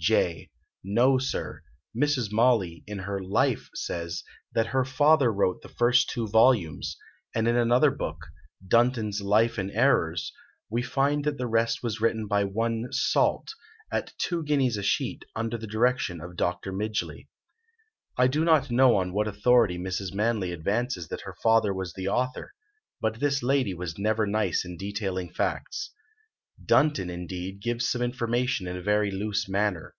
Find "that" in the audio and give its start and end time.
4.54-4.68, 11.24-11.36, 21.08-21.22